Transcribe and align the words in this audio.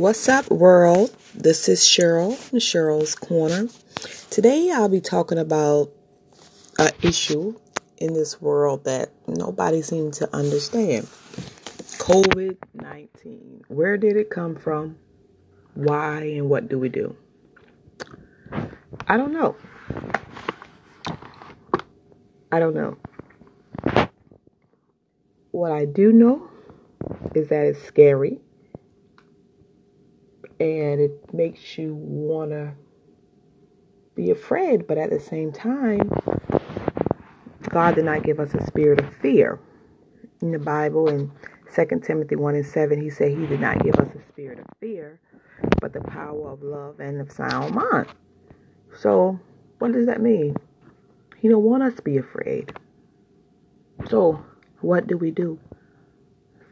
What's 0.00 0.30
up, 0.30 0.50
world? 0.50 1.14
This 1.34 1.68
is 1.68 1.80
Cheryl 1.80 2.34
from 2.34 2.58
Cheryl's 2.58 3.14
Corner. 3.14 3.68
Today, 4.30 4.70
I'll 4.70 4.88
be 4.88 5.02
talking 5.02 5.36
about 5.36 5.90
an 6.78 6.92
issue 7.02 7.60
in 7.98 8.14
this 8.14 8.40
world 8.40 8.84
that 8.84 9.10
nobody 9.26 9.82
seems 9.82 10.16
to 10.16 10.34
understand 10.34 11.04
COVID 11.98 12.56
19. 12.72 13.64
Where 13.68 13.98
did 13.98 14.16
it 14.16 14.30
come 14.30 14.56
from? 14.56 14.96
Why 15.74 16.22
and 16.22 16.48
what 16.48 16.70
do 16.70 16.78
we 16.78 16.88
do? 16.88 17.14
I 19.06 19.18
don't 19.18 19.34
know. 19.34 19.54
I 22.50 22.58
don't 22.58 22.74
know. 22.74 22.96
What 25.50 25.72
I 25.72 25.84
do 25.84 26.10
know 26.10 26.48
is 27.34 27.48
that 27.50 27.66
it's 27.66 27.82
scary 27.82 28.40
and 30.60 31.00
it 31.00 31.32
makes 31.32 31.78
you 31.78 31.94
want 31.94 32.50
to 32.50 32.74
be 34.14 34.30
afraid, 34.30 34.86
but 34.86 34.98
at 34.98 35.08
the 35.08 35.18
same 35.18 35.50
time, 35.50 36.10
God 37.70 37.94
did 37.94 38.04
not 38.04 38.22
give 38.22 38.38
us 38.38 38.52
a 38.54 38.64
spirit 38.66 39.00
of 39.00 39.14
fear. 39.16 39.58
In 40.42 40.52
the 40.52 40.58
Bible, 40.58 41.08
in 41.08 41.32
2 41.74 42.00
Timothy 42.04 42.36
1 42.36 42.54
and 42.54 42.66
7, 42.66 43.00
he 43.00 43.08
said 43.08 43.30
he 43.30 43.46
did 43.46 43.60
not 43.60 43.82
give 43.82 43.94
us 43.96 44.14
a 44.14 44.20
spirit 44.28 44.58
of 44.58 44.66
fear, 44.80 45.18
but 45.80 45.94
the 45.94 46.00
power 46.02 46.50
of 46.50 46.62
love 46.62 47.00
and 47.00 47.20
of 47.20 47.32
sound 47.32 47.74
mind. 47.74 48.08
So, 48.98 49.40
what 49.78 49.92
does 49.92 50.06
that 50.06 50.20
mean? 50.20 50.56
He 51.38 51.48
don't 51.48 51.62
want 51.62 51.82
us 51.82 51.94
to 51.94 52.02
be 52.02 52.18
afraid. 52.18 52.72
So, 54.08 54.44
what 54.80 55.06
do 55.06 55.16
we 55.16 55.30
do? 55.30 55.58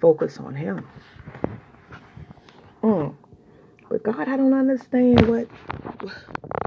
Focus 0.00 0.38
on 0.38 0.54
him. 0.54 0.86
Mm. 2.82 3.14
But 3.88 4.02
God, 4.02 4.28
I 4.28 4.36
don't 4.36 4.54
understand 4.54 5.26
what 5.28 5.48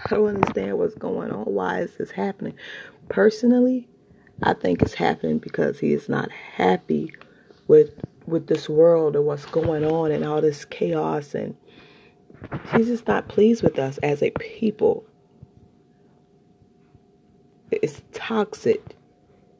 I 0.05 0.09
don't 0.09 0.27
understand 0.27 0.77
what's 0.77 0.95
going 0.95 1.31
on. 1.31 1.45
Why 1.45 1.81
is 1.81 1.95
this 1.97 2.11
happening? 2.11 2.55
Personally, 3.09 3.87
I 4.43 4.53
think 4.53 4.81
it's 4.81 4.95
happening 4.95 5.37
because 5.37 5.79
he 5.79 5.93
is 5.93 6.09
not 6.09 6.31
happy 6.31 7.13
with 7.67 7.91
with 8.25 8.47
this 8.47 8.69
world 8.69 9.15
and 9.15 9.25
what's 9.25 9.45
going 9.45 9.85
on 9.85 10.11
and 10.11 10.25
all 10.25 10.41
this 10.41 10.65
chaos 10.65 11.35
and 11.35 11.55
he's 12.73 12.87
just 12.87 13.07
not 13.07 13.27
pleased 13.27 13.63
with 13.63 13.77
us 13.77 13.97
as 13.99 14.21
a 14.23 14.31
people. 14.31 15.05
It's 17.71 18.01
toxic. 18.13 18.95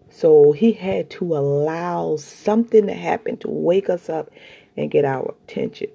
So 0.10 0.52
he 0.52 0.74
had 0.74 1.10
to 1.12 1.36
allow 1.36 2.18
something 2.18 2.88
to 2.88 2.94
happen 2.94 3.38
to 3.38 3.50
wake 3.50 3.90
us 3.90 4.10
up 4.10 4.30
and 4.76 4.92
get 4.92 5.06
our 5.06 5.36
attention. 5.44 5.90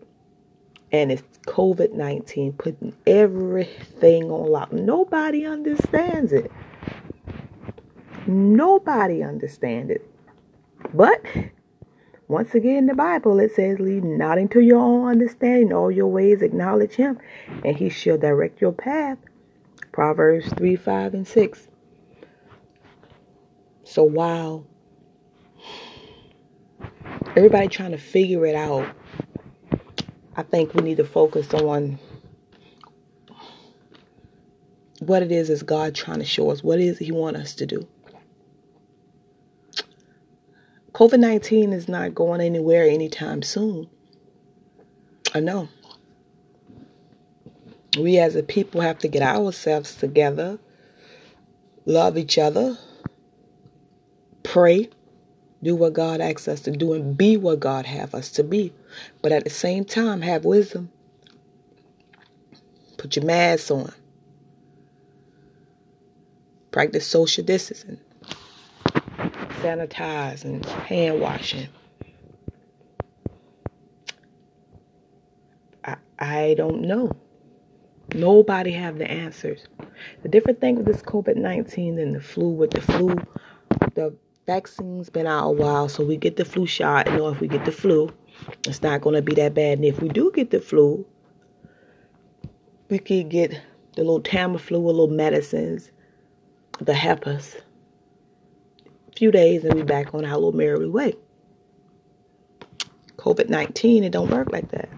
And 0.97 1.13
it's 1.13 1.23
COVID 1.47 1.93
19 1.93 2.55
putting 2.55 2.95
everything 3.07 4.31
on 4.31 4.51
lock. 4.51 4.73
Nobody 4.73 5.45
understands 5.45 6.33
it. 6.33 6.51
Nobody 8.27 9.23
understands 9.23 9.91
it. 9.91 10.11
But 10.95 11.23
once 12.29 12.55
again, 12.55 12.79
in 12.79 12.87
the 12.87 12.95
Bible, 12.95 13.39
it 13.41 13.55
says, 13.55 13.79
Lead 13.79 14.05
not 14.05 14.39
into 14.39 14.61
your 14.61 14.79
own 14.79 15.07
understanding, 15.07 15.71
all 15.71 15.91
your 15.91 16.07
ways 16.07 16.41
acknowledge 16.41 16.95
him, 16.95 17.19
and 17.63 17.77
he 17.77 17.91
shall 17.91 18.17
direct 18.17 18.63
your 18.63 18.73
path. 18.73 19.19
Proverbs 19.93 20.49
3, 20.55 20.77
5, 20.77 21.13
and 21.13 21.29
6. 21.29 21.69
So 23.85 24.03
while 24.03 24.67
everybody 27.37 27.69
trying 27.69 27.91
to 27.91 27.99
figure 27.99 28.47
it 28.47 28.55
out, 28.55 28.89
I 30.37 30.43
think 30.43 30.75
we 30.75 30.83
need 30.83 30.99
to 30.99 31.05
focus 31.05 31.55
on 31.55 31.99
what 35.01 35.23
it 35.23 35.33
is 35.33 35.49
is 35.49 35.63
God 35.63 35.95
trying 35.95 36.19
to 36.19 36.25
show 36.27 36.51
us. 36.51 36.63
What 36.63 36.79
is 36.79 36.99
He 36.99 37.11
want 37.11 37.37
us 37.37 37.55
to 37.55 37.67
do? 37.67 37.87
COVID 40.93 41.19
19 41.21 41.73
is 41.73 41.89
not 41.89 42.15
going 42.15 42.41
anywhere 42.41 42.85
anytime 42.85 43.43
soon. 43.43 43.89
I 45.35 45.41
know. 45.41 45.69
We 47.99 48.19
as 48.19 48.37
a 48.37 48.43
people 48.43 48.83
have 48.83 48.99
to 49.01 49.09
get 49.09 49.23
ourselves 49.23 49.95
together, 49.95 50.59
love 51.87 52.19
each 52.19 52.37
other, 52.37 52.79
pray, 54.43 54.91
do 55.63 55.75
what 55.75 55.93
God 55.93 56.21
asks 56.21 56.49
us 56.49 56.61
to 56.61 56.71
do, 56.71 56.93
and 56.93 57.17
be 57.17 57.37
what 57.37 57.61
God 57.61 57.87
have 57.87 58.15
us 58.15 58.31
to 58.33 58.45
be. 58.45 58.73
But 59.23 59.33
at 59.33 59.45
the 59.45 59.51
same 59.51 59.85
time, 59.85 60.21
have 60.23 60.45
wisdom. 60.45 60.91
Put 62.97 63.17
your 63.17 63.25
mask 63.25 63.71
on. 63.71 63.93
Practice 66.71 67.07
social 67.07 67.45
distancing. 67.45 67.99
Sanitize 69.63 70.45
and 70.45 70.65
hand 70.67 71.21
washing. 71.21 71.69
I, 75.85 75.97
I 76.19 76.55
don't 76.57 76.83
know. 76.83 77.13
Nobody 78.15 78.73
have 78.73 78.99
the 78.99 79.11
answers. 79.11 79.67
The 80.23 80.29
different 80.29 80.61
thing 80.61 80.77
with 80.77 80.87
this 80.87 81.03
COVID-19 81.03 82.01
and 82.01 82.15
the 82.15 82.21
flu, 82.21 82.51
with 82.51 82.71
the 82.71 82.81
flu, 82.81 83.17
the 83.95 84.15
vaccine's 84.47 85.11
been 85.11 85.27
out 85.27 85.49
a 85.49 85.53
while, 85.53 85.89
so 85.89 86.05
we 86.05 86.17
get 86.17 86.37
the 86.37 86.45
flu 86.45 86.67
shot. 86.67 87.09
And 87.09 87.19
know 87.19 87.29
if 87.29 87.41
we 87.41 87.49
get 87.49 87.65
the 87.65 87.73
flu, 87.73 88.13
it's 88.67 88.83
not 88.83 89.01
going 89.01 89.17
to 89.17 89.23
be 89.23 89.35
that 89.35 89.55
bad. 89.55 89.79
And 89.79 89.85
if 89.85 90.01
we 90.01 90.09
do 90.09 90.31
get 90.35 90.51
the 90.51 90.61
flu, 90.61 91.05
we 92.89 92.99
could 92.99 93.29
get 93.29 93.61
the 93.97 94.03
little 94.03 94.23
Tamiflu, 94.23 94.77
a 94.77 94.79
little 94.79 95.09
medicines 95.09 95.91
to 96.85 96.95
help 96.95 97.27
us. 97.27 97.57
A 99.09 99.17
few 99.17 99.31
days 99.31 99.65
and 99.65 99.75
we 99.75 99.83
back 99.83 100.15
on 100.15 100.25
our 100.25 100.35
little 100.35 100.53
merry 100.53 100.89
way. 100.89 101.15
COVID 103.17 103.49
19, 103.49 104.05
it 104.05 104.13
don't 104.13 104.31
work 104.31 104.53
like 104.53 104.71
that. 104.71 104.89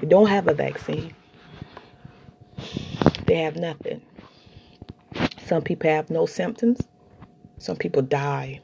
We 0.00 0.06
don't 0.06 0.28
have 0.28 0.46
a 0.46 0.54
vaccine. 0.54 1.14
They 3.26 3.36
have 3.36 3.56
nothing. 3.56 4.02
Some 5.46 5.62
people 5.62 5.90
have 5.90 6.10
no 6.10 6.26
symptoms. 6.26 6.80
Some 7.58 7.76
people 7.76 8.02
die. 8.02 8.60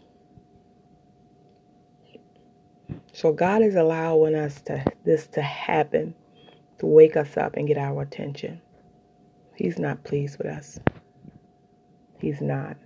So 3.19 3.33
God 3.33 3.63
is 3.63 3.75
allowing 3.75 4.37
us 4.37 4.63
to 4.63 4.85
this 5.05 5.27
to 5.33 5.43
happen 5.43 6.15
to 6.79 6.87
wake 6.87 7.17
us 7.17 7.37
up 7.37 7.57
and 7.57 7.67
get 7.67 7.77
our 7.77 8.01
attention. 8.01 8.61
He's 9.57 9.77
not 9.77 10.05
pleased 10.05 10.39
with 10.39 10.47
us. 10.47 10.79
He's 12.21 12.41
not. 12.41 12.77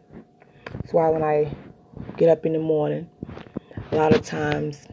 That's 0.72 0.94
why 0.94 1.10
when 1.10 1.22
I 1.22 1.54
get 2.16 2.30
up 2.30 2.46
in 2.46 2.54
the 2.54 2.60
morning, 2.60 3.10
a 3.90 3.94
lot 3.94 4.14
of 4.14 4.24
times 4.24 4.88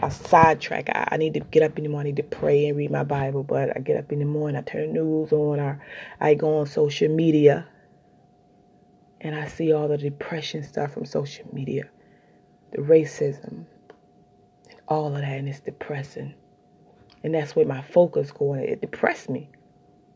I 0.00 0.08
sidetrack. 0.08 0.88
I, 0.88 1.08
I 1.12 1.16
need 1.18 1.34
to 1.34 1.40
get 1.40 1.62
up 1.62 1.76
in 1.76 1.84
the 1.84 1.90
morning 1.90 2.16
to 2.16 2.22
pray 2.22 2.68
and 2.68 2.78
read 2.78 2.90
my 2.90 3.04
Bible, 3.04 3.42
but 3.42 3.76
I 3.76 3.80
get 3.80 3.98
up 3.98 4.12
in 4.12 4.20
the 4.20 4.24
morning, 4.24 4.56
I 4.56 4.62
turn 4.62 4.94
the 4.94 5.00
news 5.02 5.30
on, 5.30 5.60
or 5.60 5.84
I 6.18 6.32
go 6.32 6.60
on 6.60 6.66
social 6.66 7.14
media 7.14 7.68
and 9.20 9.34
I 9.34 9.46
see 9.46 9.74
all 9.74 9.88
the 9.88 9.98
depression 9.98 10.62
stuff 10.62 10.94
from 10.94 11.04
social 11.04 11.46
media, 11.52 11.84
the 12.72 12.78
racism, 12.78 13.66
all 14.90 15.14
of 15.14 15.22
that, 15.22 15.38
and 15.38 15.48
it's 15.48 15.60
depressing. 15.60 16.34
And 17.22 17.34
that's 17.34 17.54
where 17.54 17.64
my 17.64 17.80
focus 17.80 18.32
going. 18.32 18.64
It 18.64 18.80
depressed 18.80 19.30
me. 19.30 19.48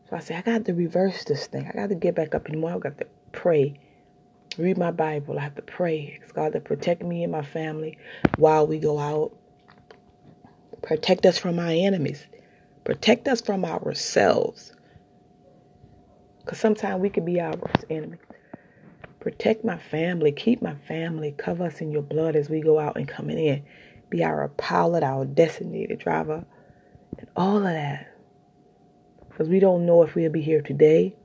So 0.09 0.17
I 0.17 0.19
said, 0.19 0.37
I 0.37 0.41
got 0.41 0.65
to 0.65 0.73
reverse 0.73 1.23
this 1.23 1.47
thing. 1.47 1.67
I 1.67 1.75
got 1.75 1.89
to 1.89 1.95
get 1.95 2.13
back 2.13 2.35
up 2.35 2.49
in 2.49 2.59
the. 2.59 2.67
I 2.67 2.77
got 2.77 2.97
to 2.97 3.07
pray, 3.31 3.79
read 4.57 4.77
my 4.77 4.91
Bible. 4.91 5.39
I 5.39 5.43
have 5.43 5.55
to 5.55 5.61
pray. 5.61 6.19
It's 6.21 6.31
God 6.31 6.53
to 6.53 6.59
protect 6.59 7.03
me 7.03 7.23
and 7.23 7.31
my 7.31 7.41
family 7.41 7.97
while 8.37 8.67
we 8.67 8.77
go 8.77 8.99
out. 8.99 9.35
Protect 10.81 11.25
us 11.25 11.39
from 11.39 11.57
our 11.57 11.69
enemies. 11.69 12.27
Protect 12.83 13.27
us 13.27 13.41
from 13.41 13.65
ourselves. 13.65 14.73
Because 16.39 16.59
sometimes 16.59 17.01
we 17.01 17.09
can 17.09 17.25
be 17.25 17.39
our 17.39 17.55
worst 17.55 17.85
enemy. 17.89 18.17
Protect 19.19 19.65
my 19.65 19.77
family. 19.77 20.31
Keep 20.31 20.61
my 20.61 20.75
family. 20.87 21.33
Cover 21.35 21.65
us 21.65 21.81
in 21.81 21.91
your 21.91 22.03
blood 22.03 22.35
as 22.35 22.49
we 22.49 22.61
go 22.61 22.77
out 22.77 22.97
and 22.97 23.07
coming 23.07 23.39
in 23.39 23.63
be 24.15 24.23
our 24.23 24.47
pilot, 24.49 25.03
our 25.03 25.25
designated 25.25 25.99
driver, 25.99 26.45
and 27.17 27.27
all 27.35 27.57
of 27.57 27.63
that. 27.63 28.15
Because 29.29 29.49
we 29.49 29.59
don't 29.59 29.85
know 29.85 30.03
if 30.03 30.15
we'll 30.15 30.31
be 30.31 30.41
here 30.41 30.61
today, 30.61 31.15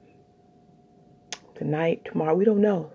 tonight, 1.55 2.05
tomorrow. 2.05 2.35
We 2.35 2.45
don't 2.45 2.61
know. 2.61 2.91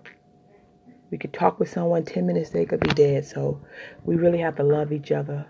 We 1.10 1.16
could 1.16 1.32
talk 1.32 1.58
with 1.58 1.70
someone 1.70 2.04
10 2.04 2.26
minutes, 2.26 2.50
they 2.50 2.66
could 2.66 2.80
be 2.80 2.90
dead. 2.90 3.24
So 3.24 3.60
we 4.04 4.16
really 4.16 4.38
have 4.38 4.56
to 4.56 4.62
love 4.62 4.92
each 4.92 5.12
other 5.12 5.46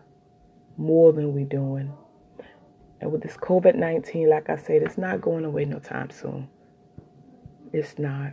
more 0.77 1.13
than 1.13 1.33
we're 1.33 1.47
doing. 1.47 1.93
And 3.01 3.11
with 3.11 3.23
this 3.23 3.37
COVID 3.37 3.75
19, 3.75 4.31
like 4.31 4.49
I 4.49 4.57
said, 4.57 4.83
it's 4.83 4.99
not 4.99 5.21
going 5.21 5.45
away 5.45 5.65
no 5.65 5.81
time 5.81 6.11
soon. 6.11 6.49
It's 7.73 7.99
not. 7.99 8.33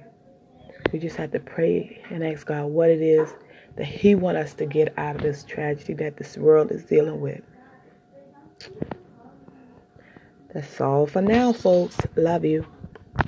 We 0.92 1.00
just 1.00 1.16
have 1.16 1.32
to 1.32 1.40
pray 1.40 2.04
and 2.12 2.24
ask 2.24 2.46
God 2.46 2.66
what 2.66 2.90
it 2.90 3.02
is 3.02 3.34
that 3.76 3.86
He 3.86 4.16
want 4.16 4.38
us 4.38 4.54
to 4.56 4.66
get 4.66 4.94
out 4.98 5.16
of 5.18 5.22
this 5.22 5.44
tragedy 5.44 5.94
that 5.96 6.18
this 6.18 6.38
world 6.38 6.72
is 6.72 6.84
dealing 6.84 7.22
with. 7.22 7.42
That's 10.54 10.80
all 10.82 11.08
for 11.08 11.22
now, 11.22 11.54
folks. 11.54 11.98
Love 12.16 12.46
you. 12.46 12.66